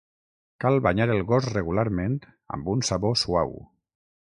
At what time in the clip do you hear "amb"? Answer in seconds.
2.57-2.73